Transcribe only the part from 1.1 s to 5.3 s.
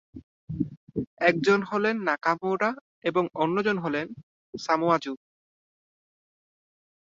একজন হলেন নাকামুরা এবং অন্যজন হলেন সামোয়া জো।